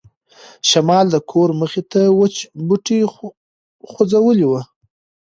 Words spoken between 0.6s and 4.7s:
شمال د کور مخې ته وچ بوټي خوځولي وو.